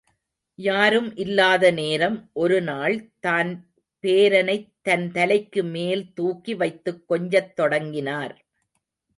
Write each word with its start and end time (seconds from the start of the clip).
யாரும் 0.59 1.15
இல்லாத 1.15 1.71
நேரம், 1.71 2.29
ஒரு 2.33 2.61
நாள் 2.61 2.95
தான் 3.19 3.51
பேரனைத் 4.03 4.73
தன் 4.81 5.11
தலைக்கு 5.11 5.63
மேல்தூக்கி 5.63 6.55
வைத்துக் 6.55 7.07
கொஞ்சத் 7.07 7.55
தொடங்கினார். 7.55 8.35